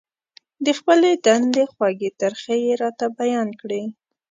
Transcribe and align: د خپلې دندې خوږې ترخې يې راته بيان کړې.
د 0.65 0.67
خپلې 0.79 1.11
دندې 1.25 1.63
خوږې 1.71 2.09
ترخې 2.21 2.55
يې 2.65 2.73
راته 2.81 3.05
بيان 3.19 3.49
کړې. 3.61 3.83